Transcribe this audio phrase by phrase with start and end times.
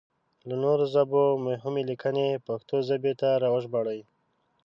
[0.47, 3.99] له نورو ژبو مهمې ليکنې پښتو ژبې ته راوژباړئ!